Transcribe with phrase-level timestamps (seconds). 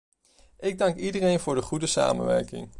[0.59, 2.69] Ik dank iedereen voor de goede samenwerking.